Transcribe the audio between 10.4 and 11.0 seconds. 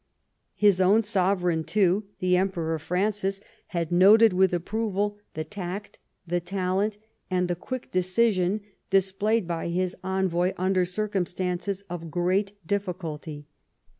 under